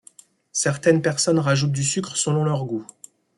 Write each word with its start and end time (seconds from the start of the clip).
Certaines 0.55 1.03
personnes 1.03 1.37
rajoutent 1.37 1.71
du 1.71 1.83
sucre 1.83 2.17
selon 2.17 2.43
leur 2.43 2.65
goût. 2.65 2.87